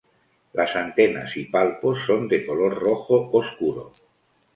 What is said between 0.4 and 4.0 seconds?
Las antenas y palpos son de color rojo oscuro.